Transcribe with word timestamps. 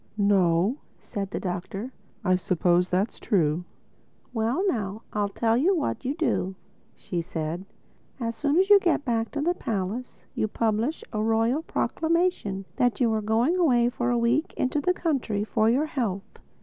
"No," 0.17 0.77
said 0.99 1.29
the 1.29 1.39
Doctor, 1.39 1.91
"I 2.25 2.35
suppose 2.35 2.89
that's 2.89 3.19
true." 3.19 3.65
"Well 4.33 4.63
now 4.67 5.03
I 5.13 5.27
tell 5.27 5.55
you 5.55 5.75
what 5.75 6.03
you 6.03 6.15
do," 6.15 6.55
said 6.95 7.65
she: 7.69 8.19
"as 8.25 8.35
soon 8.35 8.57
as 8.57 8.71
you 8.71 8.79
get 8.79 9.05
back 9.05 9.29
to 9.29 9.41
the 9.41 9.53
palace 9.53 10.25
you 10.33 10.47
publish 10.47 11.03
a 11.13 11.21
royal 11.21 11.61
proclamation 11.61 12.65
that 12.77 12.99
you 12.99 13.13
are 13.13 13.21
going 13.21 13.57
away 13.57 13.89
for 13.89 14.09
a 14.09 14.17
week 14.17 14.55
into 14.57 14.81
the 14.81 14.95
country 14.95 15.43
for 15.43 15.69
your 15.69 15.85
health. 15.85 16.39